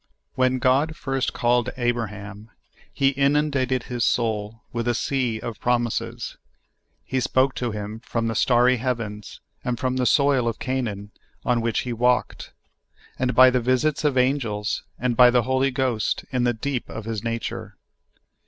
[0.33, 2.49] When God first called Abraham,
[2.91, 6.37] He inundated his soul with a sea of promises;
[7.03, 11.11] He spoke to him from the starr}^ heavens, and from the soil of Canaan
[11.45, 12.51] on which he walked,
[13.19, 17.05] and by the visits of angels, and by the Holy Ghost in the deep of
[17.05, 17.77] his nature.